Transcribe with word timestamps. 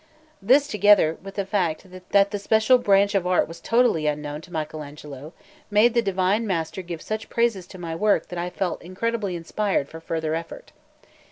This, 0.41 0.65
together 0.67 1.19
with 1.21 1.35
the 1.35 1.45
fact 1.45 1.85
that 2.09 2.31
the 2.31 2.39
special 2.39 2.79
branch 2.79 3.13
of 3.13 3.27
art 3.27 3.47
was 3.47 3.61
totally 3.61 4.07
unknown 4.07 4.41
to 4.41 4.51
Michel 4.51 4.79
Agnolo, 4.81 5.33
made 5.69 5.93
the 5.93 6.01
divine 6.01 6.47
master 6.47 6.81
give 6.81 7.03
such 7.03 7.29
praises 7.29 7.67
to 7.67 7.77
my 7.77 7.95
work 7.95 8.29
that 8.29 8.39
I 8.39 8.49
felt 8.49 8.81
incredibly 8.81 9.35
inspired 9.35 9.89
for 9.89 9.99
further 9.99 10.33
effort. 10.33 10.71